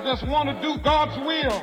[0.00, 1.62] I just want to do God's will.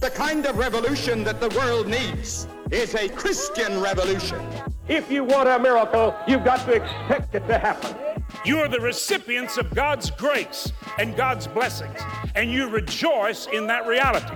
[0.00, 4.46] The kind of revolution that the world needs is a Christian revolution.
[4.86, 7.96] If you want a miracle, you've got to expect it to happen.
[8.44, 11.98] You are the recipients of God's grace and God's blessings,
[12.34, 14.34] and you rejoice in that reality.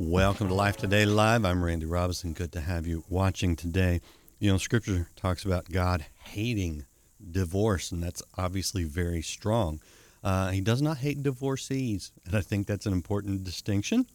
[0.00, 1.44] Welcome to Life Today Live.
[1.44, 2.32] I'm Randy Robison.
[2.32, 4.00] Good to have you watching today.
[4.40, 6.86] You know, Scripture talks about God hating
[7.30, 9.80] divorce, and that's obviously very strong.
[10.22, 14.06] Uh, he does not hate divorcees, and I think that's an important distinction.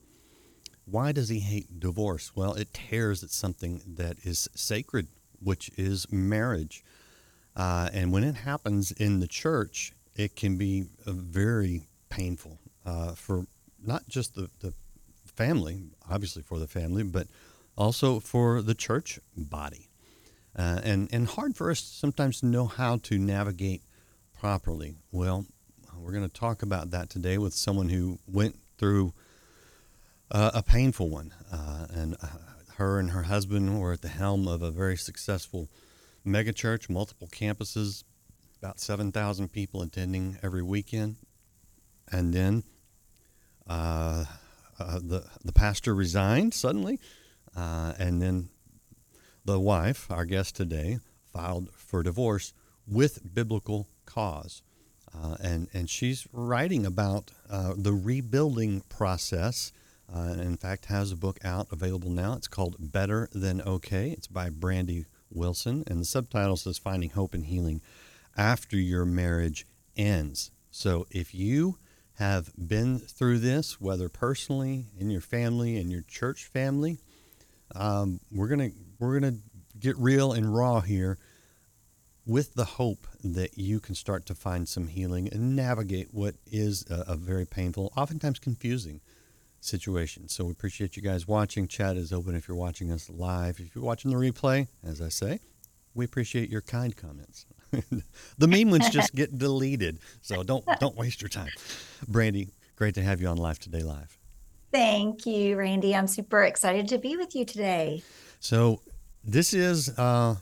[0.85, 2.35] Why does he hate divorce?
[2.35, 5.08] Well, it tears at something that is sacred,
[5.41, 6.84] which is marriage.
[7.55, 13.47] Uh, and when it happens in the church, it can be very painful uh, for
[13.81, 14.73] not just the, the
[15.25, 17.27] family, obviously for the family, but
[17.77, 19.89] also for the church body.
[20.55, 23.81] Uh, and, and hard for us sometimes to know how to navigate
[24.39, 24.95] properly.
[25.11, 25.45] Well,
[25.97, 29.14] we're going to talk about that today with someone who went through
[30.30, 31.33] uh, a painful one.
[31.52, 32.27] Uh, and uh,
[32.75, 35.69] her and her husband were at the helm of a very successful
[36.25, 38.03] megachurch, multiple campuses,
[38.61, 41.17] about 7,000 people attending every weekend.
[42.11, 42.64] And then
[43.67, 44.25] uh,
[44.80, 46.99] uh, the, the pastor resigned suddenly.
[47.55, 48.49] Uh, and then
[49.45, 50.99] the wife, our guest today,
[51.31, 52.53] filed for divorce
[52.88, 54.61] with biblical cause.
[55.13, 59.71] Uh, and, and she's writing about uh, the rebuilding process.
[60.14, 62.33] Uh, in fact, has a book out available now.
[62.33, 64.11] It's called Better Than Okay.
[64.11, 67.81] It's by Brandi Wilson, and the subtitle says Finding Hope and Healing
[68.38, 70.52] After Your Marriage Ends.
[70.71, 71.77] So if you
[72.16, 76.99] have been through this, whether personally, in your family, in your church family,
[77.75, 79.38] um, we're gonna we're gonna
[79.80, 81.17] get real and raw here
[82.25, 86.86] with the hope that you can start to find some healing and navigate what is
[86.89, 89.02] a, a, very painful, oftentimes confusing
[89.59, 90.30] situation.
[90.30, 91.67] So we appreciate you guys watching.
[91.67, 93.59] Chat is open if you're watching us live.
[93.59, 95.39] If you're watching the replay, as I say,
[95.93, 97.45] we appreciate your kind comments.
[98.37, 101.49] the mean ones just get deleted, so don't don't waste your time.
[102.10, 104.17] Brandi, great to have you on Life Today Live.
[104.71, 105.95] Thank you, Randy.
[105.95, 108.04] I'm super excited to be with you today.
[108.43, 108.81] So
[109.23, 109.89] this is.
[109.98, 110.36] Uh,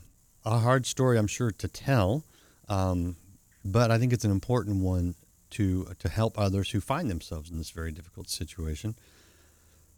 [0.44, 2.24] a hard story, I'm sure, to tell,
[2.68, 3.16] um,
[3.64, 5.14] but I think it's an important one
[5.50, 8.96] to to help others who find themselves in this very difficult situation.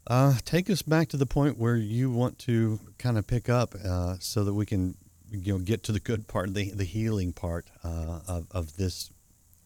[0.06, 3.74] Uh, take us back to the point where you want to kind of pick up,
[3.84, 4.96] uh, so that we can
[5.30, 9.10] you know get to the good part, the the healing part uh, of of this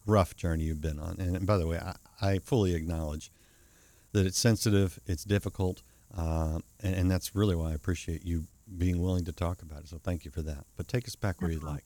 [0.07, 1.17] rough journey you've been on.
[1.19, 3.31] And, by the way, I, I, fully acknowledge
[4.13, 5.83] that it's sensitive, it's difficult,
[6.17, 8.47] uh, and, and that's really why I appreciate you
[8.77, 9.89] being willing to talk about it.
[9.89, 10.65] So thank you for that.
[10.77, 11.85] But take us back where you'd like.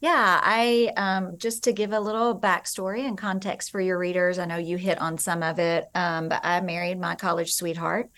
[0.00, 4.38] Yeah, I um, just to give a little backstory and context for your readers.
[4.38, 8.08] I know you hit on some of it, um, but I married my college sweetheart.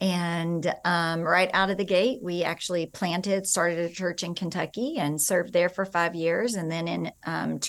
[0.00, 4.96] And um, right out of the gate, we actually planted, started a church in Kentucky
[4.96, 6.54] and served there for five years.
[6.54, 7.60] And then in um,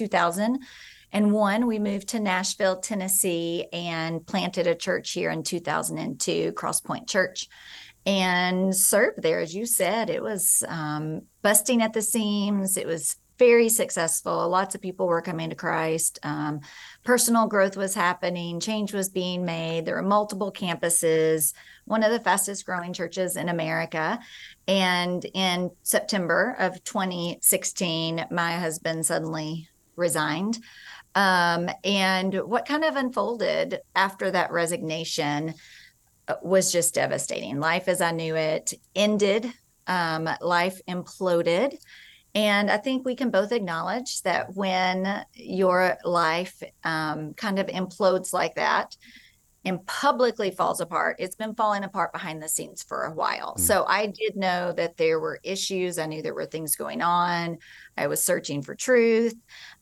[1.14, 7.50] 2001, we moved to Nashville, Tennessee, and planted a church here in 2002, Crosspoint Church
[8.06, 9.40] and served there.
[9.40, 12.78] As you said, it was um, busting at the seams.
[12.78, 14.50] It was very successful.
[14.50, 16.20] Lots of people were coming to Christ.
[16.24, 16.62] Um,
[17.04, 18.60] personal growth was happening.
[18.60, 19.86] Change was being made.
[19.86, 21.54] There were multiple campuses.
[21.86, 24.20] One of the fastest growing churches in America.
[24.68, 30.60] And in September of 2016, my husband suddenly resigned.
[31.16, 35.54] Um, and what kind of unfolded after that resignation
[36.42, 37.60] was just devastating.
[37.60, 39.52] Life as I knew it ended,
[39.88, 41.78] um, life imploded.
[42.34, 48.32] And I think we can both acknowledge that when your life um, kind of implodes
[48.32, 48.96] like that
[49.66, 53.56] and publicly falls apart, it's been falling apart behind the scenes for a while.
[53.58, 53.60] Mm.
[53.60, 56.00] So I did know that there were issues.
[56.00, 57.58] I knew there were things going on.
[57.98, 59.36] I was searching for truth.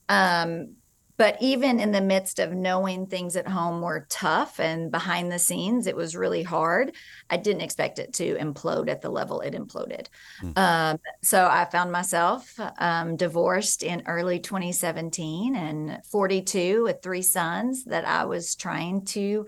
[0.09, 0.75] Um,
[1.19, 5.37] but even in the midst of knowing things at home were tough and behind the
[5.37, 6.95] scenes it was really hard
[7.29, 10.07] i didn't expect it to implode at the level it imploded
[10.41, 10.57] mm.
[10.57, 17.83] um, so i found myself um, divorced in early 2017 and 42 with three sons
[17.83, 19.45] that i was trying to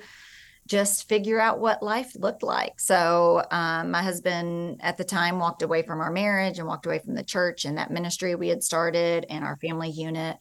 [0.71, 2.79] just figure out what life looked like.
[2.79, 7.00] So, um, my husband at the time walked away from our marriage and walked away
[7.00, 10.38] from the church and that ministry we had started and our family unit.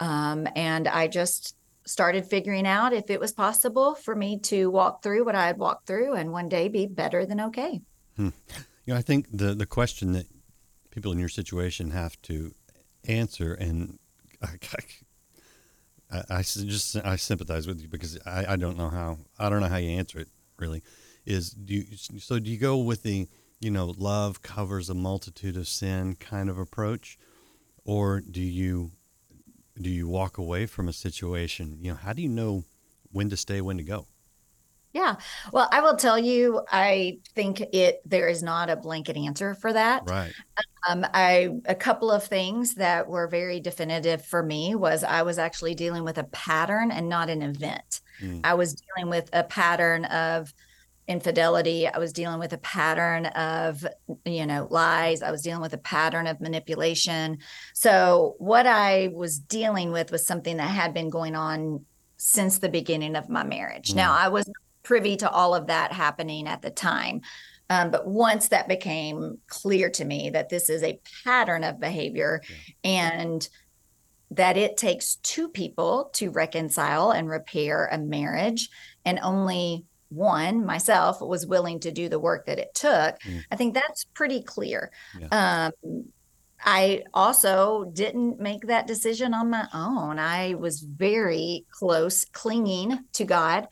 [0.00, 1.56] Um, and I just
[1.86, 5.58] started figuring out if it was possible for me to walk through what I had
[5.58, 7.80] walked through and one day be better than okay.
[8.16, 8.28] Hmm.
[8.84, 10.26] You know, I think the the question that
[10.90, 12.54] people in your situation have to
[13.06, 13.98] answer, and
[14.42, 19.60] I I just I sympathize with you because I, I don't know how I don't
[19.60, 20.28] know how you answer it
[20.58, 20.82] really.
[21.26, 23.28] Is do you, so do you go with the
[23.60, 27.18] you know love covers a multitude of sin kind of approach,
[27.84, 28.92] or do you
[29.80, 31.78] do you walk away from a situation?
[31.80, 32.64] You know, how do you know
[33.12, 34.06] when to stay, when to go?
[34.92, 35.16] Yeah.
[35.52, 39.72] Well, I will tell you, I think it there is not a blanket answer for
[39.72, 40.08] that.
[40.08, 40.32] Right.
[40.88, 45.38] Um, I a couple of things that were very definitive for me was I was
[45.38, 48.00] actually dealing with a pattern and not an event.
[48.20, 48.40] Mm.
[48.44, 50.52] I was dealing with a pattern of
[51.08, 51.88] infidelity.
[51.88, 53.84] I was dealing with a pattern of,
[54.24, 55.22] you know, lies.
[55.22, 57.38] I was dealing with a pattern of manipulation.
[57.72, 61.86] So what I was dealing with was something that had been going on
[62.18, 63.94] since the beginning of my marriage.
[63.94, 64.50] Now I was
[64.82, 67.22] privy to all of that happening at the time.
[67.70, 72.42] Um, but once that became clear to me that this is a pattern of behavior
[72.84, 73.48] and
[74.30, 78.68] that it takes two people to reconcile and repair a marriage,
[79.06, 83.44] and only one, myself, was willing to do the work that it took, Mm.
[83.50, 84.90] I think that's pretty clear.
[85.18, 85.70] Yeah.
[85.84, 86.04] Um,
[86.64, 90.18] I also didn't make that decision on my own.
[90.18, 93.68] I was very close, clinging to God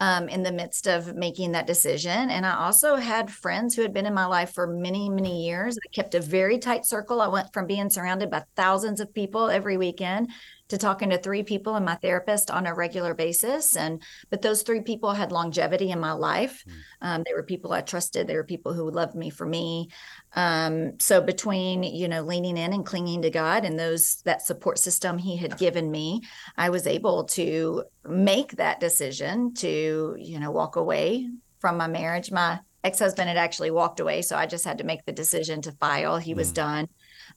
[0.00, 2.30] um, in the midst of making that decision.
[2.30, 5.76] And I also had friends who had been in my life for many, many years.
[5.76, 7.20] I kept a very tight circle.
[7.20, 10.30] I went from being surrounded by thousands of people every weekend
[10.70, 13.76] to talking to three people and my therapist on a regular basis.
[13.76, 16.64] And but those three people had longevity in my life.
[17.02, 18.26] Um, they were people I trusted.
[18.26, 19.90] They were people who loved me for me.
[20.34, 24.78] Um, so between you know leaning in and clinging to God and those that support
[24.78, 26.22] system He had given me,
[26.56, 31.28] I was able to make that decision to you know walk away
[31.58, 32.30] from my marriage.
[32.30, 35.72] My ex-husband had actually walked away, so I just had to make the decision to
[35.72, 36.16] file.
[36.16, 36.88] He was done.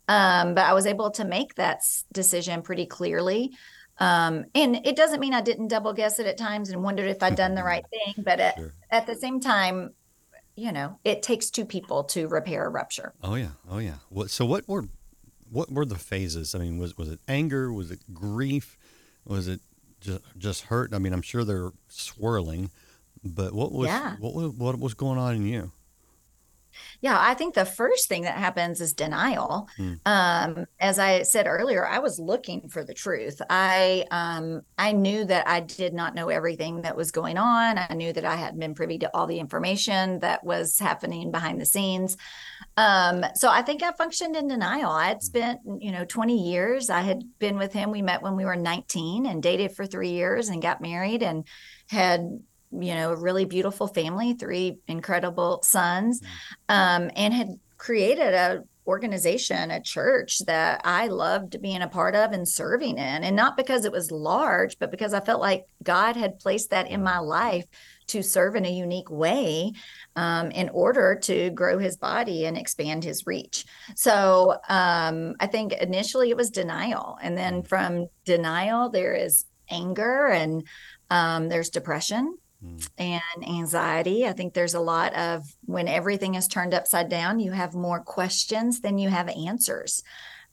[0.08, 1.82] Um, but I was able to make that
[2.14, 3.52] decision pretty clearly.
[4.00, 7.22] Um, and it doesn't mean I didn't double guess it at times and wondered if
[7.22, 8.24] I'd done the right thing.
[8.24, 8.74] But at, Sure.
[8.90, 9.94] at the same time,
[10.56, 13.14] you know, it takes two people to repair a rupture.
[13.24, 13.96] Oh yeah, oh yeah.
[14.10, 14.88] What, so what were
[15.52, 16.56] what were the phases?
[16.56, 17.72] I mean, was was it anger?
[17.72, 18.78] Was it grief?
[19.26, 19.62] Was it
[20.02, 20.94] just just hurt?
[20.94, 22.72] I mean, I'm sure they're swirling,
[23.24, 24.16] but what was Yeah.
[24.20, 25.72] what was what was going on in you?
[27.02, 29.70] Yeah, I think the first thing that happens is denial.
[29.78, 29.94] Hmm.
[30.06, 33.42] Um, as I said earlier, I was looking for the truth.
[33.50, 37.78] I um, I knew that I did not know everything that was going on.
[37.78, 41.60] I knew that I hadn't been privy to all the information that was happening behind
[41.60, 42.18] the scenes.
[42.78, 44.92] Um, so I think I functioned in denial.
[44.92, 46.90] I had spent, you know, 20 years.
[46.90, 47.92] I had been with him.
[47.92, 51.48] We met when we were 19 and dated for three years and got married and
[51.88, 52.40] had
[52.80, 56.22] you know, a really beautiful family, three incredible sons,
[56.70, 62.32] um, and had created a organization, a church that I loved being a part of
[62.32, 63.24] and serving in.
[63.24, 66.90] And not because it was large, but because I felt like God had placed that
[66.90, 67.66] in my life
[68.08, 69.72] to serve in a unique way
[70.16, 73.66] um, in order to grow his body and expand his reach.
[73.96, 77.18] So um, I think initially it was denial.
[77.22, 80.68] And then from denial, there is anger and
[81.10, 82.38] um, there's depression
[82.98, 84.26] and anxiety.
[84.28, 88.00] I think there's a lot of when everything is turned upside down, you have more
[88.00, 90.04] questions than you have answers.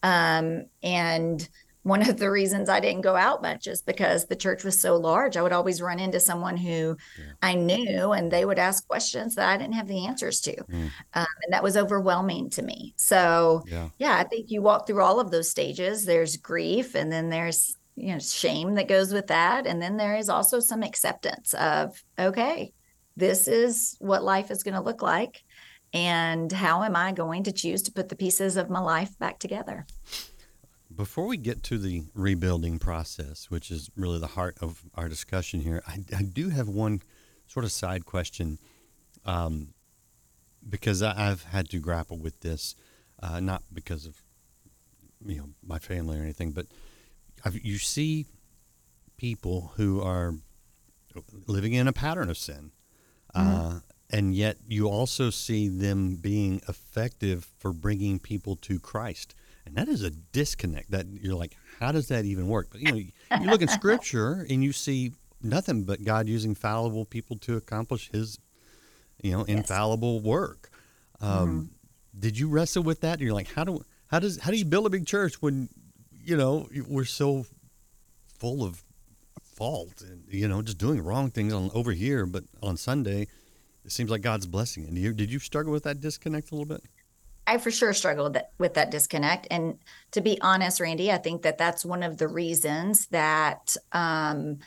[0.03, 1.49] Um, and
[1.83, 4.97] one of the reasons I didn't go out much is because the church was so
[4.97, 5.39] large.
[5.39, 6.97] I would always run into someone who
[7.41, 10.59] I knew and they would ask questions that I didn't have the answers to.
[11.15, 12.93] Um, and that was overwhelming to me.
[12.97, 13.89] So, Yeah.
[13.99, 16.05] yeah, I think you walk through all of those stages.
[16.05, 20.17] There's grief, and then there's you know shame that goes with that, and then there
[20.17, 22.73] is also some acceptance of okay,
[23.17, 25.45] this is what life is going to look like,
[25.93, 29.39] and how am I going to choose to put the pieces of my life back
[29.39, 29.87] together?
[30.95, 35.61] Before we get to the rebuilding process, which is really the heart of our discussion
[35.61, 37.03] here, I, I do have one
[37.47, 38.59] sort of side question
[39.25, 39.75] um,
[40.69, 42.75] because I, I've had to grapple with this,
[43.23, 44.23] uh, not because of
[45.25, 46.67] you know my family or anything, but
[47.63, 48.27] you see
[49.17, 50.35] people who are
[51.47, 52.73] living in a pattern of sin,
[53.35, 53.81] uh,
[54.11, 59.89] and yet you also see them being effective for bringing people to Christ, and that
[59.89, 60.91] is a disconnect.
[60.91, 62.69] That you're like, how does that even work?
[62.71, 67.05] But you know, you look in Scripture and you see nothing but God using fallible
[67.05, 68.39] people to accomplish His,
[69.23, 70.71] you know, infallible work.
[71.21, 71.71] Um,
[72.19, 73.15] Did you wrestle with that?
[73.15, 75.69] And You're like, how do how does how do you build a big church when
[76.25, 77.47] you know we're so
[78.39, 78.83] full of
[79.43, 83.27] fault and you know just doing wrong things on over here, but on Sunday
[83.85, 84.95] it seems like God's blessing it.
[84.95, 86.83] Did you, did you struggle with that disconnect a little bit?
[87.47, 89.49] I for sure struggled that, with that disconnect.
[89.51, 89.79] And
[90.13, 94.59] to be honest, Randy, I think that that's one of the reasons that um,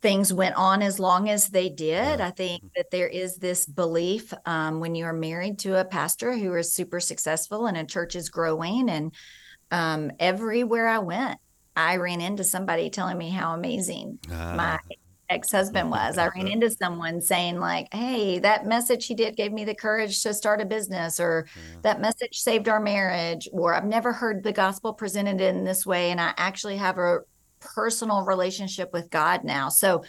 [0.00, 2.20] things went on as long as they did.
[2.20, 6.36] I think that there is this belief um, when you are married to a pastor
[6.36, 9.12] who is super successful and a church is growing, and
[9.70, 11.38] um, everywhere I went,
[11.76, 14.18] I ran into somebody telling me how amazing
[14.50, 14.78] my Ah,
[15.28, 16.18] ex-husband was.
[16.18, 20.22] I ran into someone saying like, "Hey, that message he did gave me the courage
[20.22, 21.46] to start a business," or
[21.82, 26.10] "That message saved our marriage," or "I've never heard the gospel presented in this way,
[26.10, 27.20] and I actually have a
[27.60, 30.04] personal relationship with God now." So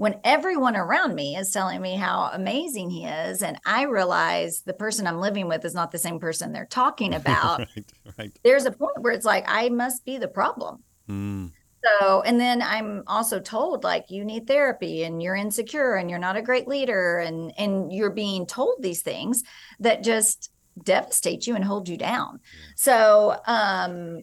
[0.00, 4.72] when everyone around me is telling me how amazing he is, and I realize the
[4.72, 8.38] person I'm living with is not the same person they're talking about, right, right.
[8.42, 10.84] there's a point where it's like I must be the problem.
[11.06, 11.52] Mm,
[11.84, 16.18] So, and then I'm also told like you need therapy and you're insecure and you're
[16.18, 19.42] not a great leader and and you're being told these things
[19.80, 20.50] that just
[20.82, 22.40] devastate you and hold you down.
[22.76, 24.22] So, um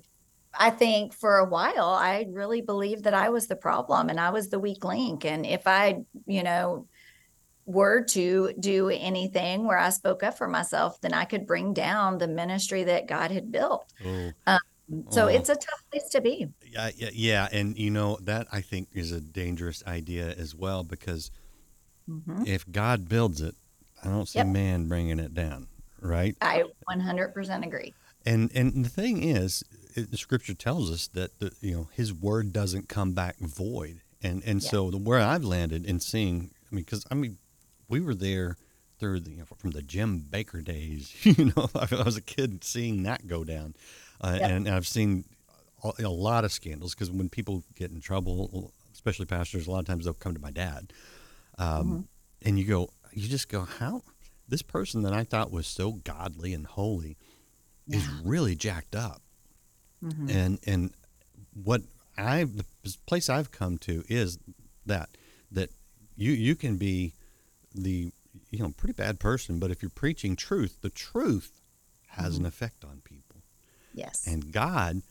[0.60, 4.32] I think for a while I really believed that I was the problem and I
[4.32, 6.88] was the weak link and if I, you know,
[7.66, 12.18] were to do anything where I spoke up for myself, then I could bring down
[12.18, 13.92] the ministry that God had built.
[14.06, 14.32] oh.
[15.12, 15.28] So Oh.
[15.28, 16.48] it's a tough place to be.
[16.66, 20.84] Yeah, yeah, yeah, and you know that I think is a dangerous idea as well
[20.84, 21.30] because
[22.08, 22.48] Mhm.
[22.48, 23.56] if God builds it,
[24.04, 24.48] I don't see Yep.
[24.48, 25.68] man bringing it down,
[26.02, 26.36] right?
[26.42, 27.94] I 100% agree.
[28.26, 29.64] And and the thing is,
[29.98, 34.02] it, the Scripture tells us that the, you know His word doesn't come back void,
[34.22, 34.70] and and Yeah.
[34.70, 37.38] so the where I've landed in seeing, I mean, because I mean,
[37.90, 38.58] we were there
[39.00, 42.22] through the you know, from the Jim Bakker days, you know, I, I was a
[42.22, 43.76] kid seeing that go down,
[44.22, 44.50] uh, Yep.
[44.52, 45.26] and, I've seen
[45.84, 49.80] a, a lot of scandals because when people get in trouble, especially pastors, a lot
[49.80, 50.94] of times they'll come to my dad,
[51.60, 52.08] um,
[52.44, 54.02] and you go, you just go, how?
[54.48, 57.18] This person that I thought was so godly and holy
[57.90, 59.22] is really jacked up,
[60.04, 60.30] Mhm.
[60.30, 60.94] and and
[61.64, 61.82] what
[62.18, 62.66] I the
[63.06, 64.38] place I've come to is
[64.86, 65.10] that
[65.52, 65.70] that
[66.16, 67.14] you you can be
[67.74, 68.12] the
[68.52, 71.62] you know pretty bad person, but if you're preaching truth, the truth
[72.10, 73.42] has an effect on people.
[73.94, 74.26] Yes.
[74.28, 75.02] And God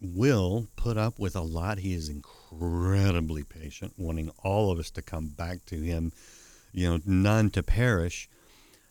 [0.00, 1.78] will put up with a lot.
[1.78, 6.12] He is incredibly patient, wanting all of us to come back to Him,
[6.72, 8.28] you know, none to perish.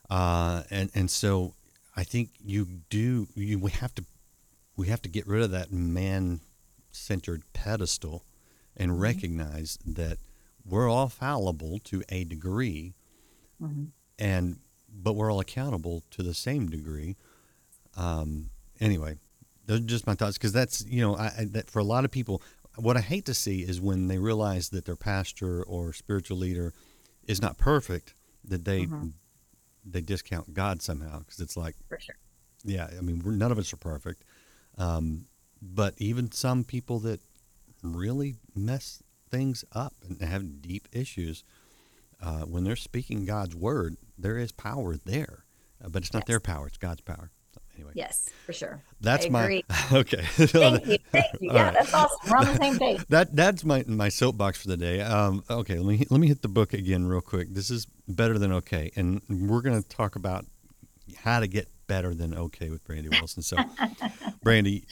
[0.10, 1.54] Uh, and and so
[1.96, 3.28] I think you do.
[3.36, 4.06] You we have to
[4.78, 8.24] we have to get rid of that man-centered pedestal
[8.76, 10.18] and recognize that
[10.64, 12.94] we're all fallible to a degree,
[13.62, 13.92] Mhm.
[14.20, 17.18] and but we're all accountable to the same degree.
[17.96, 19.18] Um, anyway,
[19.66, 22.06] those are just my thoughts because that's you know I, I, that for a lot
[22.06, 22.42] of people,
[22.76, 26.74] what I hate to see is when they realize that their pastor or spiritual leader
[27.28, 29.14] is not perfect, that they Mhm.
[29.86, 32.16] they discount God somehow because it's like sure.
[32.64, 34.24] yeah, I mean we're, none of us are perfect,
[34.78, 35.26] um,
[35.62, 37.22] but even some people that
[37.84, 41.44] really mess things up and have deep issues,
[42.22, 45.46] uh, when they're speaking God's word, there is power there,
[45.84, 46.28] uh, but it's not Yes.
[46.28, 47.32] their power; it's God's power.
[47.54, 48.84] So anyway, Yes, for sure.
[49.02, 50.22] that's my okay.
[50.24, 50.98] Thank you.
[51.12, 51.52] Thank you.
[51.54, 51.74] Yeah, right.
[51.74, 52.18] that's awesome.
[52.30, 53.02] We're on the same page.
[53.10, 55.02] That that's my my soapbox for the day.
[55.02, 57.54] Um, okay, let me let me hit the book again real quick.
[57.54, 60.46] This is better than okay, and we're going to talk about
[61.18, 63.42] how to get better than okay with Brandi Wilson.
[63.42, 63.58] So,
[64.46, 64.86] Brandi,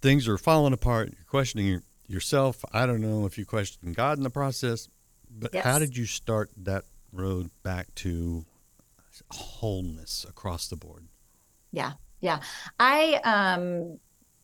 [0.00, 1.08] things are falling apart.
[1.08, 2.64] You're questioning your, yourself.
[2.72, 4.88] I don't know if you question God in the process,
[5.30, 8.44] but how did you start that road back to
[9.30, 11.06] wholeness across the board?
[11.70, 11.92] Yeah.
[12.20, 12.40] Yeah.
[12.78, 13.98] I um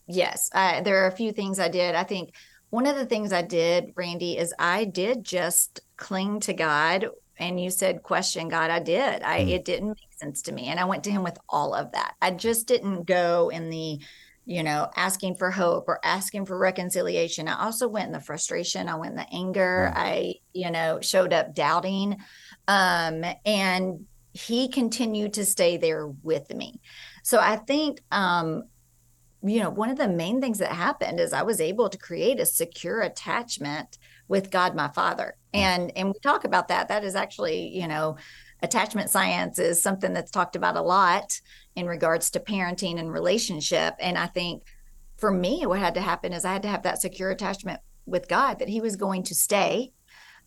[0.06, 1.94] yes, I there are a few things I did.
[1.94, 2.34] I think
[2.70, 7.08] one of the things I did, Randy, is I did just cling to God
[7.38, 8.70] and you said question God.
[8.70, 9.22] I did.
[9.22, 9.50] I Mm.
[9.50, 12.14] it didn't make sense to me and I went to him with all of that.
[12.20, 14.00] I just didn't go in the
[14.48, 17.48] you know, asking for hope or asking for reconciliation.
[17.48, 18.88] I also went in the frustration.
[18.88, 19.92] I went in the anger.
[19.94, 19.98] Mm.
[19.98, 22.16] I, you know, showed up doubting.
[22.66, 26.80] Um, and he continued to stay there with me.
[27.22, 28.64] So I think, um,
[29.42, 32.40] you know, one of the main things that happened is I was able to create
[32.40, 36.88] a secure attachment with God, my Father, and and we talk about that.
[36.88, 38.16] That is actually, you know,
[38.62, 41.40] attachment science is something that's talked about a lot
[41.76, 43.94] in regards to parenting and relationship.
[44.00, 44.64] And I think
[45.16, 48.28] for me, what had to happen is I had to have that secure attachment with
[48.28, 49.92] God that He was going to stay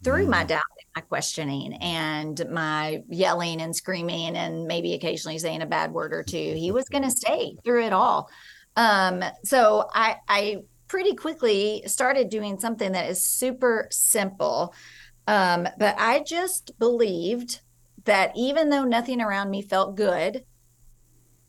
[0.03, 5.61] through my doubt and my questioning and my yelling and screaming and maybe occasionally saying
[5.61, 6.55] a bad word or two.
[6.55, 8.29] He was going to stay through it all.
[8.75, 10.57] Um, so I, I
[10.91, 14.75] pretty quickly started doing something that is super simple.
[15.25, 17.61] Um, but I just believed
[18.03, 20.43] that even though nothing around me felt good,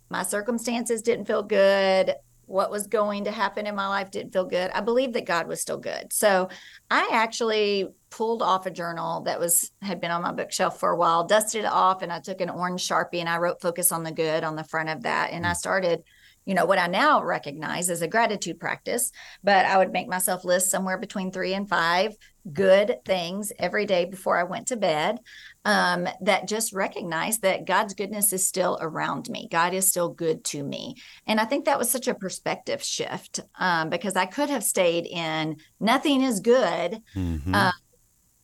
[0.09, 2.15] my circumstances didn't feel good
[2.47, 4.71] what was going to happen in my life didn't feel good.
[4.73, 6.13] I believed that God was still good.
[6.13, 6.51] So
[6.91, 10.97] I actually pulled off a journal that was had been on my bookshelf for a
[10.97, 14.05] while, dusted it off, and I took an orange sharpie and I wrote focus on
[14.05, 15.31] the good on the front of that.
[15.33, 16.05] And I started
[16.45, 20.45] you know what i now recognize as a gratitude practice but i would make myself
[20.45, 22.17] list somewhere between three and five
[22.53, 25.19] good things every day before i went to bed
[25.65, 30.43] um, that just recognize that god's goodness is still around me god is still good
[30.45, 30.97] to me
[31.27, 35.07] and i think that was such a perspective shift um, because i could have stayed
[35.07, 37.55] in nothing is good mm-hmm.
[37.55, 37.73] uh,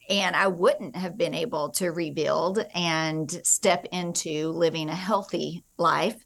[0.09, 6.25] and I wouldn't have been able to rebuild and step into living a healthy life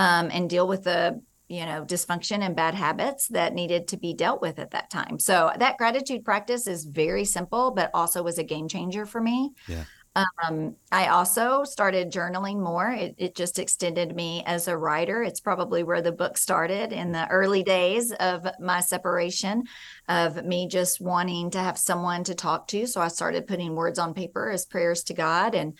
[0.00, 4.14] um, and deal with the you know dysfunction and bad habits that needed to be
[4.14, 8.38] dealt with at that time so that gratitude practice is very simple but also was
[8.38, 9.84] a game changer for me yeah
[10.16, 12.90] um, I also started journaling more.
[12.90, 15.22] It, it, just extended me as a writer.
[15.22, 19.64] It's probably where the book started in the early days of my separation,
[20.08, 22.88] of me just wanting to have someone to talk to.
[22.88, 25.54] So I started putting words on paper as prayers to God.
[25.54, 25.78] And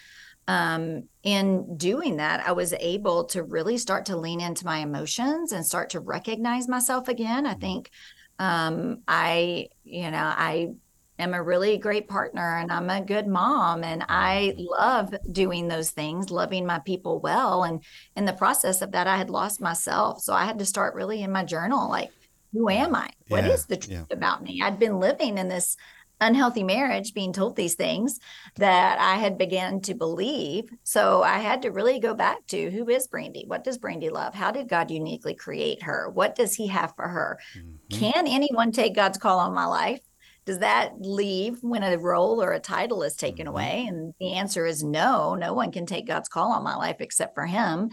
[0.48, 5.52] um, in doing that, I was able to really start to lean into my emotions
[5.52, 7.46] and start to recognize myself again.
[7.46, 7.90] I think
[8.38, 10.70] um, I, you know, I
[11.18, 15.90] am a really great partner and I'm a good mom and I love doing those
[15.90, 17.64] things, loving my people well.
[17.64, 17.84] And
[18.16, 20.22] in the process of that, I had lost myself.
[20.22, 22.10] So I had to start really in my journal like,
[22.52, 23.10] who am I?
[23.28, 24.16] What yeah, is the truth yeah.
[24.16, 24.60] about me?
[24.62, 25.76] I'd been living in this
[26.20, 28.18] unhealthy marriage being told these things
[28.56, 30.70] that I had began to believe.
[30.84, 33.46] So I had to really go back to who is Brandi?
[33.46, 34.34] What does Brandi love?
[34.34, 36.10] How did God uniquely create her?
[36.10, 37.38] What does he have for her?
[37.56, 37.98] Mm-hmm.
[37.98, 40.00] Can anyone take God's call on my life?
[40.46, 43.54] Does that leave when a role or a title is taken mm-hmm.
[43.54, 43.86] away?
[43.88, 47.34] And the answer is no, no one can take God's call on my life except
[47.34, 47.90] for him.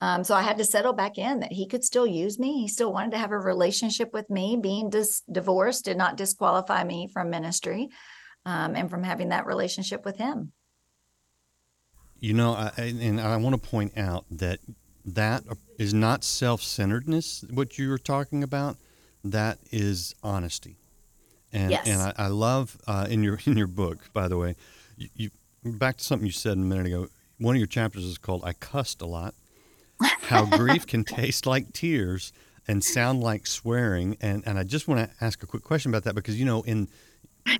[0.00, 2.60] Um, so I had to settle back in that he could still use me.
[2.60, 4.56] He still wanted to have a relationship with me.
[4.60, 7.88] Being dis- divorced did not disqualify me from ministry
[8.46, 10.52] um, and from having that relationship with him.
[12.20, 14.60] You know, I, and I want to point out that
[15.04, 15.44] that
[15.78, 17.44] is not self-centeredness.
[17.50, 18.76] What you were talking about,
[19.24, 20.76] that is honesty.
[21.52, 21.88] And yes.
[21.88, 24.54] and I, I love uh, in your in your book, by the way,
[24.96, 25.30] you, you
[25.64, 27.08] back to something you said a minute ago.
[27.38, 29.34] One of your chapters is called "I cussed a lot."
[30.00, 32.32] How grief can taste like tears
[32.66, 34.16] and sound like swearing.
[34.20, 36.62] And, and I just want to ask a quick question about that because, you know,
[36.62, 36.88] in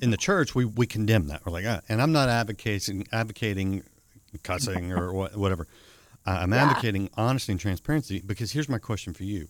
[0.02, 1.44] in the church, we, we condemn that.
[1.46, 3.84] We're like, ah, and I'm not advocating advocating
[4.42, 5.66] cussing or whatever.
[6.26, 6.64] Uh, I'm yeah.
[6.64, 9.48] advocating honesty and transparency because here's my question for you: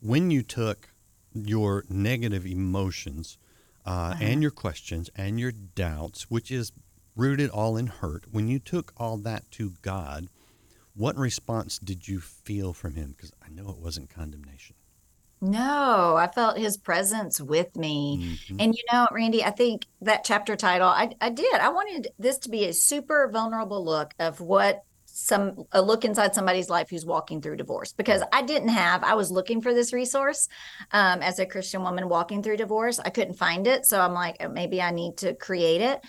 [0.00, 0.90] When you took
[1.34, 3.36] your negative emotions
[3.84, 4.18] uh, uh-huh.
[4.20, 6.72] and your questions and your doubts, which is
[7.16, 10.28] rooted all in hurt, when you took all that to God,
[10.94, 13.14] what response did you feel from him?
[13.16, 14.76] Because I know it wasn't condemnation.
[15.40, 18.38] No, I felt his presence with me.
[18.48, 18.60] Mm-hmm.
[18.60, 21.54] And you know, Randy, I think that chapter title, I, I did.
[21.54, 26.34] I wanted this to be a super vulnerable look of what some a look inside
[26.34, 29.92] somebody's life who's walking through divorce because I didn't have I was looking for this
[29.92, 30.48] resource
[30.90, 34.38] um, as a Christian woman walking through divorce I couldn't find it so I'm like
[34.40, 36.00] oh, maybe I need to create it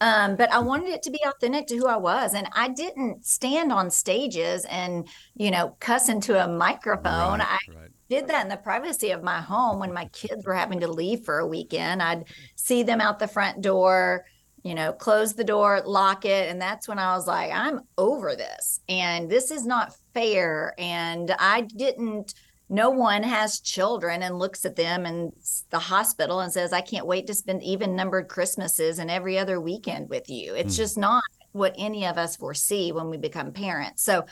[0.00, 2.34] um, but I wanted it to be authentic to who I was.
[2.34, 7.38] And I didn't stand on stages and, you know, cuss into a microphone.
[7.38, 7.90] Right, I right.
[8.08, 11.24] did that in the privacy of my home when my kids were having to leave
[11.24, 12.02] for a weekend.
[12.02, 12.24] I'd
[12.56, 14.26] see them out the front door,
[14.64, 16.50] you know, close the door, lock it.
[16.50, 18.80] And that's when I was like, I'm over this.
[18.88, 20.74] And this is not fair.
[20.76, 22.34] And I didn't
[22.74, 25.32] no one has children and looks at them in
[25.70, 29.60] the hospital and says, I can't wait to spend even numbered Christmases and every other
[29.60, 30.54] weekend with you.
[30.54, 30.78] It's mm.
[30.78, 34.02] just not what any of us foresee when we become parents.
[34.02, 34.26] So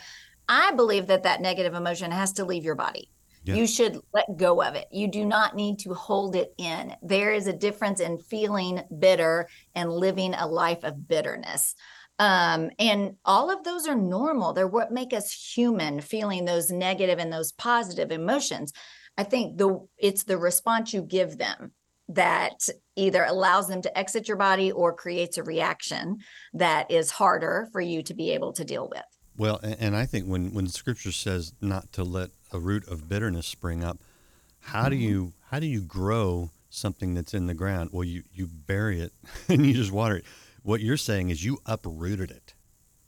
[0.49, 3.09] I believe that that negative emotion has to leave your body.
[3.45, 3.55] Yeah.
[3.55, 4.87] You should let go of it.
[4.91, 6.95] You do not need to hold it in.
[7.01, 11.75] There is a difference in feeling bitter and living a life of bitterness.
[12.19, 14.53] Um, and all of those are normal.
[14.53, 18.71] They're what make us human, feeling those negative and those positive emotions.
[19.17, 21.71] I think the it's the response you give them
[22.09, 26.17] that either allows them to exit your body or creates a reaction
[26.53, 29.03] that is harder for you to be able to deal with.
[29.37, 33.47] Well, and I think when when Scripture says not to let a root of bitterness
[33.47, 33.99] spring up,
[34.59, 34.89] how mm-hmm.
[34.91, 37.89] do you how do you grow something that's in the ground?
[37.91, 39.13] Well, you you bury it
[39.49, 40.25] and you just water it
[40.63, 42.53] what you're saying is you uprooted it.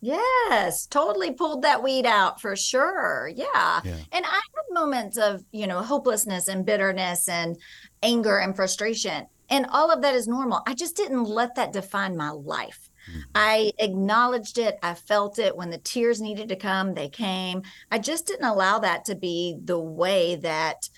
[0.01, 3.31] Yes, totally pulled that weed out for sure.
[3.33, 3.81] Yeah.
[3.83, 3.97] yeah.
[4.11, 7.57] And I had moments of, you know, hopelessness and bitterness and
[8.03, 9.25] anger and frustration.
[9.49, 10.61] And all of that is normal.
[10.67, 12.89] I just didn't let that define my life.
[13.09, 13.19] Mm-hmm.
[13.35, 14.77] I acknowledged it.
[14.83, 17.63] I felt it when the tears needed to come, they came.
[17.91, 20.89] I just didn't allow that to be the way that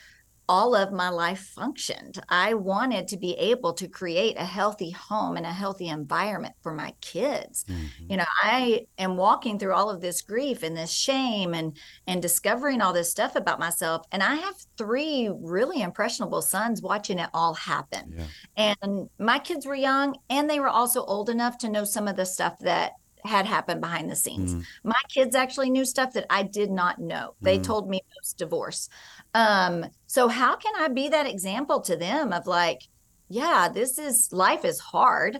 [0.49, 2.19] all of my life functioned.
[2.29, 6.73] I wanted to be able to create a healthy home and a healthy environment for
[6.73, 7.65] my kids.
[7.65, 8.11] Mm-hmm.
[8.11, 12.21] You know, I am walking through all of this grief and this shame and and
[12.21, 17.29] discovering all this stuff about myself and I have three really impressionable sons watching it
[17.33, 18.15] all happen.
[18.57, 18.73] Yeah.
[18.81, 22.15] And my kids were young and they were also old enough to know some of
[22.15, 22.93] the stuff that
[23.27, 24.55] had happened behind the scenes.
[24.55, 24.63] Mm.
[24.83, 27.35] My kids actually knew stuff that I did not know.
[27.41, 27.63] They mm.
[27.63, 28.89] told me post divorce.
[29.33, 32.81] Um, so how can I be that example to them of like,
[33.29, 35.39] yeah, this is life is hard.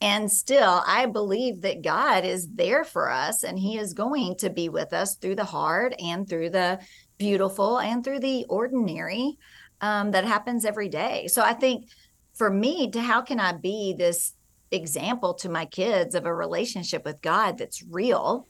[0.00, 4.50] And still, I believe that God is there for us and He is going to
[4.50, 6.80] be with us through the hard and through the
[7.18, 9.38] beautiful and through the ordinary
[9.80, 11.28] um, that happens every day.
[11.28, 11.88] So I think
[12.34, 14.32] for me, to how can I be this
[14.72, 18.48] example to my kids of a relationship with God that's real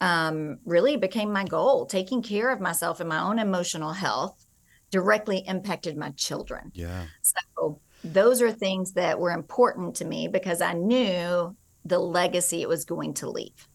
[0.00, 1.86] um, really became my goal.
[1.86, 4.46] Taking care of myself and my own emotional health
[4.90, 6.70] directly impacted my children.
[6.74, 7.06] Yeah.
[7.22, 12.68] So those are things that were important to me because I knew the legacy it
[12.68, 13.68] was going to leave.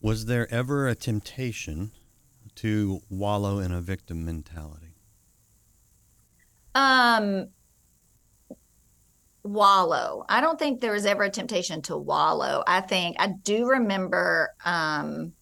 [0.00, 1.92] Was there ever a temptation
[2.56, 4.94] to wallow in a victim mentality?
[6.74, 7.48] Um,
[9.42, 10.24] wallow.
[10.28, 12.62] I don't think there was ever a temptation to wallow.
[12.66, 15.32] I think I do remember um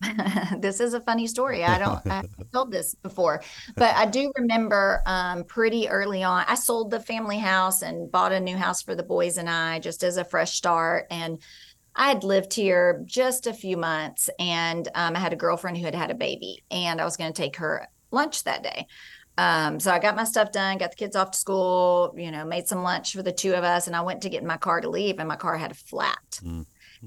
[0.58, 1.64] this is a funny story.
[1.64, 3.42] I don't I told this before,
[3.76, 6.44] but I do remember um, pretty early on.
[6.48, 9.78] I sold the family house and bought a new house for the boys and I
[9.78, 11.06] just as a fresh start.
[11.10, 11.38] And
[11.96, 15.86] I had lived here just a few months, and um, I had a girlfriend who
[15.86, 18.86] had had a baby, and I was going to take her lunch that day.
[19.38, 22.44] Um, so I got my stuff done, got the kids off to school, you know,
[22.44, 24.56] made some lunch for the two of us, and I went to get in my
[24.58, 26.40] car to leave, and my car had a flat.
[26.42, 26.66] Mm.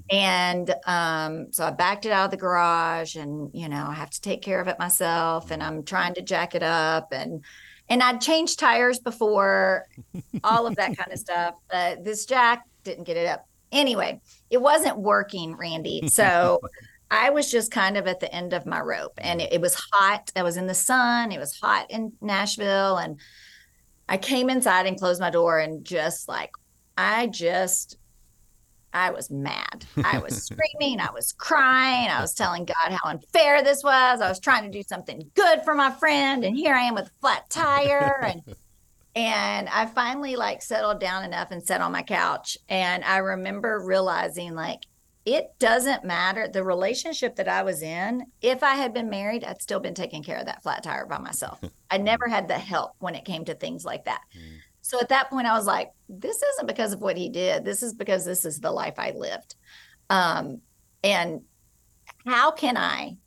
[0.10, 4.10] And um, so I backed it out of the garage, and you know, I have
[4.12, 7.44] to take care of it myself, and I'm trying to jack it up, and
[7.90, 9.88] and I'd changed tires before,
[10.44, 11.56] all of that kind of stuff.
[11.72, 13.48] But this jack didn't get it up.
[13.72, 16.08] Anyway, it wasn't working, Randy.
[16.12, 16.60] So
[17.12, 19.74] I was just kind of at the end of my rope and it, it, was
[19.74, 20.32] hot.
[20.36, 21.32] I was in the sun.
[21.32, 22.98] It was hot in Nashville.
[22.98, 23.20] And
[24.08, 26.52] I came inside and closed my door and just like,
[26.98, 27.98] I just,
[28.94, 29.86] I was mad.
[30.04, 31.00] I was screaming.
[31.00, 32.10] I was crying.
[32.10, 34.22] I was telling God how unfair this was.
[34.22, 36.44] I was trying to do something good for my friend.
[36.44, 38.22] And here I am with a flat tire.
[38.24, 38.42] And,
[39.16, 42.58] and I finally like settled down enough and sat on my couch.
[42.68, 44.86] And I remember realizing like,
[45.26, 48.26] it doesn't matter the relationship that I was in.
[48.42, 51.20] If I had been married, I'd still been taking care of that flat tire by
[51.20, 51.60] myself.
[51.92, 54.22] I never had the help when it came to things like that.
[54.36, 54.60] Mm.
[54.82, 57.66] So at that point, I was like, this isn't because of what he did.
[57.66, 59.56] This is because this is the life I lived.
[60.10, 60.62] Um,
[61.04, 61.42] and
[62.26, 63.18] how can I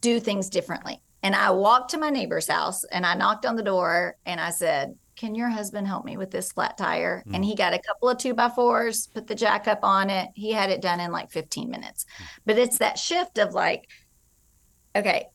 [0.00, 1.00] do things differently?
[1.22, 4.50] And I walked to my neighbor's house and I knocked on the door and I
[4.50, 7.22] said, can your husband help me with this flat tire?
[7.28, 7.36] Mm.
[7.36, 10.30] And he got a couple of two by fours, put the jack up on it.
[10.34, 12.04] He had it done in like 15 minutes.
[12.04, 12.24] Mm.
[12.46, 13.88] But it's that shift of like,
[14.96, 15.26] okay,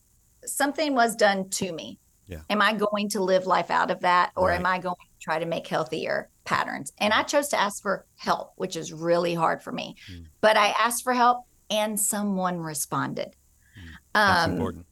[0.46, 2.00] something was done to me.
[2.28, 2.42] Yeah.
[2.50, 4.60] Am I going to live life out of that or right.
[4.60, 6.92] am I going to try to make healthier patterns?
[6.98, 9.96] And I chose to ask for help, which is really hard for me.
[10.12, 10.26] Mm.
[10.42, 13.36] But I asked for help and someone responded.
[13.80, 13.90] Mm.
[14.14, 14.86] That's um, important.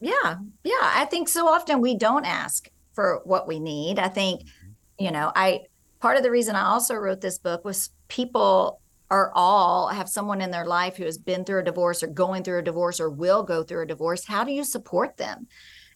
[0.00, 0.36] Yeah.
[0.64, 0.74] Yeah.
[0.82, 3.98] I think so often we don't ask for what we need.
[3.98, 5.04] I think, mm-hmm.
[5.04, 5.62] you know, I
[6.00, 10.40] part of the reason I also wrote this book was people are all have someone
[10.40, 13.08] in their life who has been through a divorce or going through a divorce or
[13.08, 14.24] will go through a divorce.
[14.24, 15.46] How do you support them?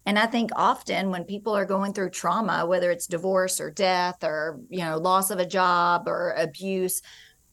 [0.07, 4.25] And I think often when people are going through trauma, whether it's divorce or death
[4.25, 7.03] or, you know, loss of a job or abuse,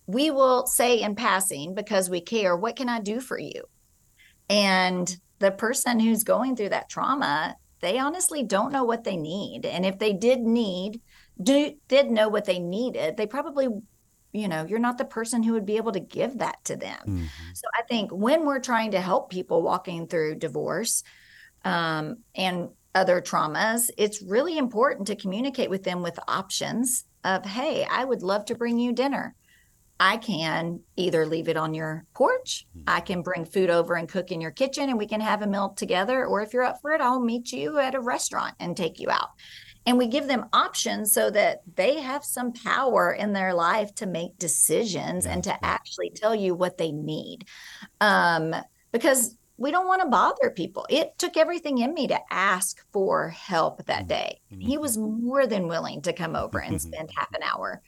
[0.06, 3.64] we will say in passing because we care, what can I do for you?
[4.50, 9.66] And the person who's going through that trauma they honestly don't know what they need.
[9.66, 11.02] And if they did need,
[11.42, 13.68] do, did know what they needed, they probably,
[14.32, 16.98] you know, you're not the person who would be able to give that to them.
[17.02, 17.26] Mm-hmm.
[17.54, 21.04] So I think when we're trying to help people walking through divorce
[21.68, 27.86] um, and other traumas, it's really important to communicate with them with options of, hey,
[27.90, 29.36] I would love to bring you dinner.
[30.00, 32.84] I can either leave it on your porch, hmm.
[32.88, 35.48] I can bring food over and cook in your kitchen and we can have a
[35.48, 36.26] meal together.
[36.26, 39.10] Or if you're up for it, I'll meet you at a restaurant and take you
[39.10, 39.30] out.
[39.86, 44.06] And we give them options so that they have some power in their life to
[44.06, 45.34] make decisions yeah.
[45.34, 47.46] and to actually tell you what they need.
[48.02, 48.54] Um,
[48.92, 50.86] because we don't want to bother people.
[50.90, 54.08] It took everything in me to ask for help that hmm.
[54.08, 54.40] day.
[54.52, 54.62] Mm-hmm.
[54.62, 57.82] He was more than willing to come over and spend half an hour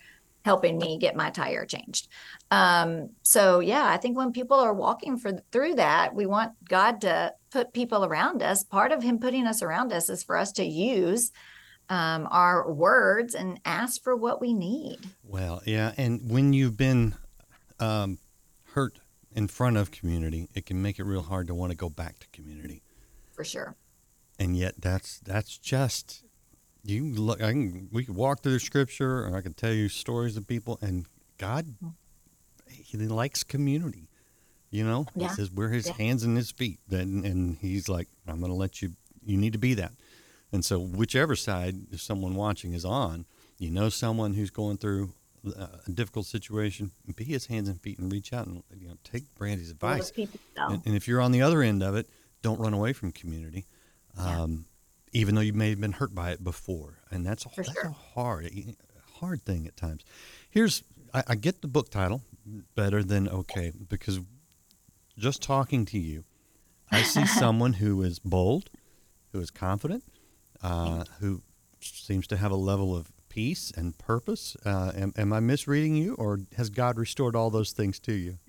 [0.46, 2.08] helping me get my tire changed.
[2.50, 7.02] Um, so yeah, I think when people are walking for through that, we want God
[7.02, 8.64] to put people around us.
[8.64, 11.32] Part of Him putting us around us is for us to use
[11.90, 15.00] um, our words and ask for what we need.
[15.24, 17.16] Well, yeah, and when you've been
[17.80, 18.20] um,
[18.74, 19.00] hurt
[19.36, 22.20] in front of community, it can make it real hard to want to go back
[22.20, 22.82] to community.
[23.34, 23.76] For sure.
[24.38, 26.24] And yet, that's that's just
[26.84, 27.42] you look.
[27.42, 30.48] I can we could walk through the scripture, or I can tell you stories of
[30.48, 31.06] people, and
[31.38, 31.76] God,
[32.68, 34.08] He likes community.
[34.72, 35.30] You know, Yeah.
[35.30, 35.94] He says we're His Yeah.
[35.94, 38.94] hands and His feet, and and He's like, I'm going to let you.
[39.26, 39.92] You need to be that.
[40.52, 43.26] And so, whichever side if someone watching is on,
[43.58, 45.14] you know someone who's going through
[45.46, 48.96] uh, a difficult situation, be his hands and feet and reach out and you know
[49.04, 50.12] take Brandi's advice.
[50.74, 52.10] And, and if you're on the other end of it,
[52.42, 53.66] don't run away from community,
[54.18, 54.66] um,
[55.14, 57.00] even though you may have been hurt by it before.
[57.12, 57.90] And that's a, For that's sure.
[57.90, 58.52] a hard
[59.20, 60.04] hard thing at times.
[60.50, 62.22] Here's I, I get the book title
[62.76, 64.20] better than okay because
[65.18, 66.24] just talking to you,
[66.92, 68.70] I see someone who is bold,
[69.32, 70.04] who is confident,
[70.64, 71.42] uh, who
[71.82, 74.58] seems to have a level of peace and purpose.
[74.66, 78.40] Uh, am, am I misreading you, or has God restored all those things to you?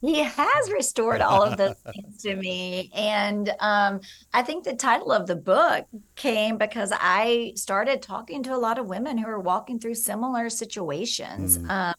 [0.00, 2.90] He has restored all of those things to me.
[2.94, 4.00] And um,
[4.32, 8.78] I think the title of the book came because I started talking to a lot
[8.78, 11.58] of women who are walking through similar situations.
[11.68, 11.94] Um,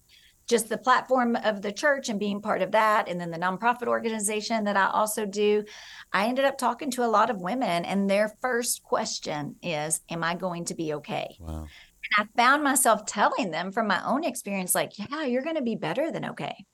[0.48, 3.88] just the platform of the church and being part of that, and then the nonprofit
[3.88, 5.64] organization that I also do.
[6.12, 10.24] I ended up talking to a lot of women, and their first question is, Am
[10.24, 11.38] I going to be okay?
[11.40, 11.68] Wow.
[12.18, 15.76] I found myself telling them from my own experience, like, yeah, you're going to be
[15.76, 16.66] better than okay.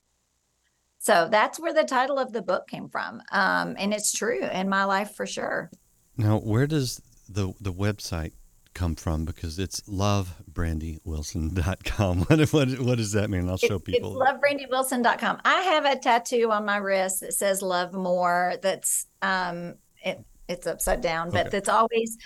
[0.99, 3.21] So that's where the title of the book came from.
[3.31, 5.69] Um, and it's true in my life for sure.
[6.17, 8.31] Now, where does the the website
[8.73, 9.25] come from?
[9.25, 12.19] Because it's lovebrandiwilson.com.
[12.29, 13.49] What what what does that mean?
[13.49, 14.19] I'll show people.
[14.21, 15.41] it's lovebrandiwilson.com.
[15.45, 18.55] I have a tattoo on my wrist that says love more.
[18.61, 21.49] That's um it it's upside down, but Okay.
[21.49, 22.17] that's always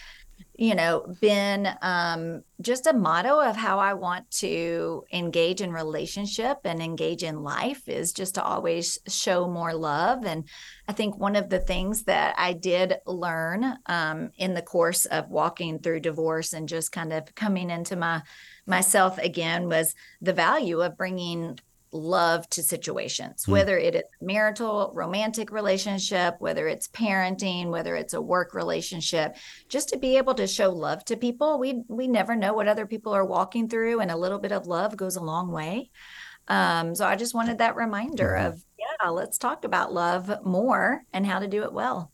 [0.56, 6.58] you know been um just a motto of how I want to engage in relationship
[6.65, 10.25] and engage in life is just to always show more love.
[10.25, 10.43] And
[10.88, 15.30] I think one of the things that I did learn um, in the course of
[15.30, 18.23] walking through divorce and just kind of coming into my
[18.65, 21.58] myself again was the value of bringing
[21.91, 23.52] love to situations, Hmm.
[23.54, 29.36] whether it is marital, romantic relationship, whether it's parenting, whether it's a work relationship,
[29.69, 31.58] just to be able to show love to people.
[31.60, 34.67] We we never know what other people are walking through, and a little bit of
[34.67, 35.89] love goes a long way.
[36.47, 38.47] Um, so I just wanted that reminder Mhm.
[38.47, 42.12] of yeah, let's talk about love more and how to do it well.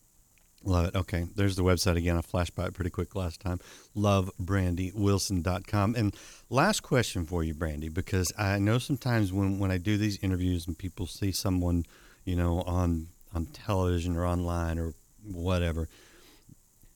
[0.68, 0.96] Love it.
[0.96, 1.28] Okay.
[1.36, 2.18] There's the website again.
[2.18, 3.60] I flashed by it pretty quick last time.
[3.96, 5.96] LoveBrandiWilson.com.
[5.96, 6.16] And
[6.50, 10.66] last question for you, Brandi, because I know sometimes when, when I do these interviews
[10.66, 11.86] and people see someone,
[12.26, 15.90] you know, on on television or online or whatever,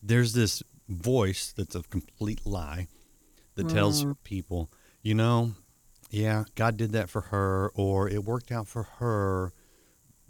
[0.01, 2.88] there's this voice that's a complete lie
[3.55, 4.15] that tells mm.
[4.23, 4.71] people,
[5.03, 5.51] you know,
[6.10, 9.53] yeah, God did that for her or it worked out for her,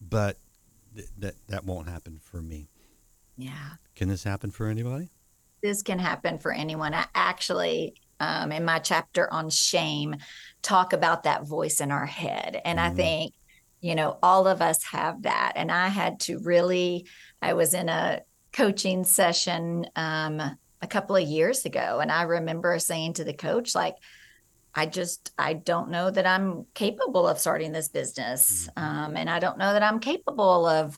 [0.02, 0.38] but
[0.96, 2.68] th- that that won't happen for me.
[3.40, 3.52] Yeah.
[3.96, 5.10] Can this happen for anybody?
[5.62, 6.94] this can happen for anyone.
[6.94, 10.16] I actually, um, in my chapter on shame,
[10.62, 12.62] talk about that voice in our head.
[12.64, 12.96] And I Mhm.
[12.96, 13.34] think,
[13.82, 15.54] you know, all of us have that.
[15.58, 17.08] And I had to really,
[17.42, 18.22] I was in a
[18.54, 20.40] coaching session um,
[20.82, 22.00] a couple of years ago.
[22.00, 23.96] And I remember saying to the coach, like,
[24.74, 28.70] I just, I don't know that I'm capable of starting this business.
[28.78, 30.98] Um, and I don't know that I'm capable of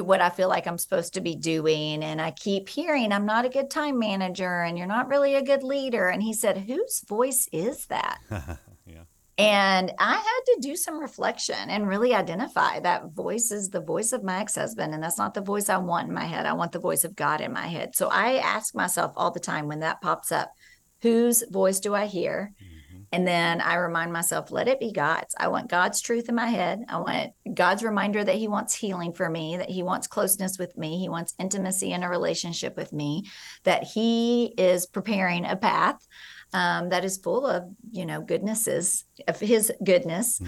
[0.00, 2.02] what I feel like I'm supposed to be doing.
[2.02, 5.42] And I keep hearing I'm not a good time manager and you're not really a
[5.42, 6.08] good leader.
[6.08, 8.18] And he said, Whose voice is that?
[8.86, 9.04] yeah.
[9.38, 14.12] And I had to do some reflection and really identify that voice is the voice
[14.12, 14.94] of my ex husband.
[14.94, 16.46] And that's not the voice I want in my head.
[16.46, 17.96] I want the voice of God in my head.
[17.96, 20.52] So I ask myself all the time when that pops up,
[21.00, 22.52] whose voice do I hear?
[22.62, 22.71] Mm.
[23.12, 25.34] And then I remind myself, let it be God's.
[25.38, 26.80] I want God's truth in my head.
[26.88, 30.78] I want God's reminder that He wants healing for me, that He wants closeness with
[30.78, 33.24] me, He wants intimacy in a relationship with me,
[33.64, 36.06] that He is preparing a path
[36.54, 40.40] um, that is full of, you know, goodnesses of His goodness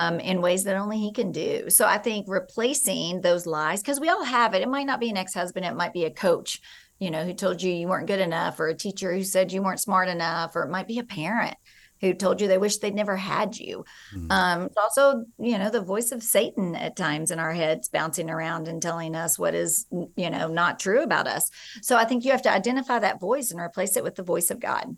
[0.00, 1.68] um, in ways that only He can do.
[1.68, 4.62] So I think replacing those lies, because we all have it.
[4.62, 6.62] It might not be an ex husband, it might be a coach,
[6.98, 9.62] you know, who told you you weren't good enough, or a teacher who said you
[9.62, 11.56] weren't smart enough, or it might be a parent
[12.00, 13.84] who told you they wish they'd never had you.
[14.30, 18.68] Um, also, you know, the voice of Satan at times in our heads bouncing around
[18.68, 19.86] and telling us what is,
[20.16, 21.50] you know, not true about us.
[21.82, 24.50] So I think you have to identify that voice and replace it with the voice
[24.50, 24.96] of God.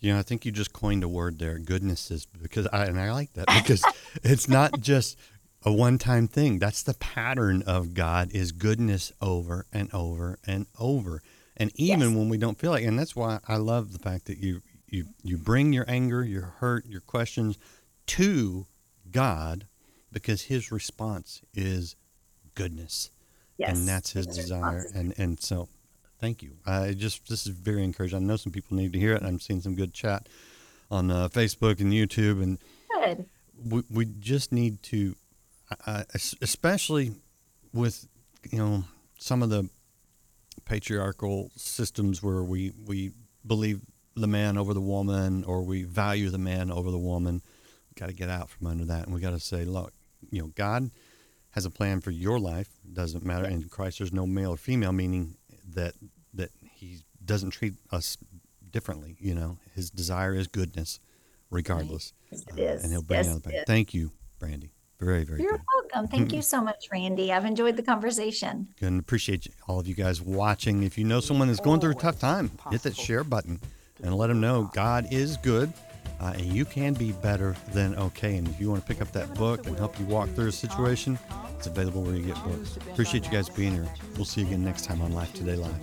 [0.00, 1.58] You know, I think you just coined a word there.
[1.58, 3.84] Goodness is because I and I like that because
[4.22, 5.18] it's not just
[5.64, 6.60] a one-time thing.
[6.60, 11.20] That's the pattern of God is goodness over and over and over.
[11.56, 12.16] And even Yes.
[12.16, 15.06] when we don't feel like, and that's why I love the fact that you you
[15.22, 17.58] you bring your anger, your hurt, your questions
[18.08, 18.66] to
[19.10, 19.66] God
[20.12, 21.94] because His response is
[22.54, 23.10] goodness,
[23.58, 23.76] Yes.
[23.78, 24.86] and that's His desire.
[24.94, 25.68] And and so,
[26.20, 26.56] thank you.
[26.66, 28.18] I just this is very encouraging.
[28.18, 29.22] I know some people need to hear it.
[29.22, 30.28] I'm seeing some good chat
[30.90, 32.58] on uh, Facebook and YouTube, and
[33.04, 33.26] Good.
[33.62, 35.14] we, we just need to,
[35.86, 36.04] uh,
[36.40, 37.12] especially
[37.74, 38.08] with
[38.50, 38.84] you know
[39.18, 39.68] some of the
[40.64, 43.12] patriarchal systems where we we
[43.46, 43.80] believe
[44.20, 47.42] the man over the woman or we value the man over the woman.
[47.90, 49.92] We got to get out from under that, and we got to say, look,
[50.30, 50.90] you know, God
[51.50, 52.68] has a plan for your life.
[52.92, 53.46] Doesn't matter.
[53.46, 55.36] In Christ, there's no male or female, meaning
[55.74, 55.94] that
[56.34, 58.16] that He doesn't treat us
[58.70, 59.16] differently.
[59.20, 61.00] You know, His desire is goodness,
[61.50, 62.12] regardless.
[62.30, 62.82] Yes, it Uh, is.
[62.84, 63.66] and He'll bring Yes, you out of the it back.
[63.66, 64.70] Thank you, Brandi.
[65.00, 65.60] Very, very You're good.
[65.92, 66.08] welcome.
[66.08, 67.32] Thank you so much, Randy.
[67.32, 68.68] I've enjoyed the conversation.
[68.80, 70.82] And appreciate you- all of you guys watching.
[70.82, 73.60] If you know someone that's going through a tough time, hit that share button
[74.02, 75.72] and let them know God is good
[76.20, 78.36] uh, and you can be better than okay.
[78.36, 80.52] And if you want to pick up that book and help you walk through a
[80.52, 81.18] situation,
[81.56, 82.76] it's available where you get books.
[82.76, 83.88] Appreciate you guys being here.
[84.16, 85.74] We'll see you again next time on Life Today Live.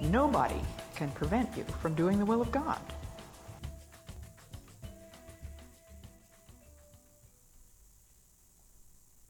[0.00, 0.60] Nobody
[0.94, 2.78] can prevent you from doing the will of God.